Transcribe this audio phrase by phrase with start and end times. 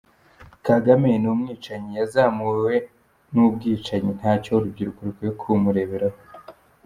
[0.67, 2.73] Kagame ni umwicanyi, yazamuwe
[3.33, 6.17] n’ubwicanyi, ntacyo urubwiruko rukwiye kumureberaho.